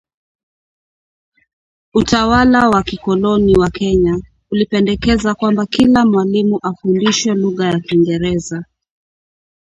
[1.93, 4.19] utawala wa kikoloni wa Kenya
[4.51, 8.65] ulipendekeza kwamba kila mwalimu afundishwe lugha ya Kiingereza